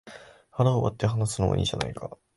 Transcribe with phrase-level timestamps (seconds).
[0.49, 2.17] 腹を割って話すのもいいじゃないか